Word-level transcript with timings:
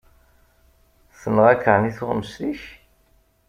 Tenɣa-k 1.19 1.63
εni 1.73 1.91
tuɣmest-ik? 1.97 2.61